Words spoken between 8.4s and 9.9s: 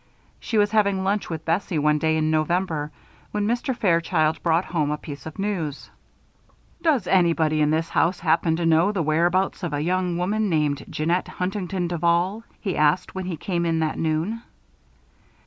to know the whereabouts of a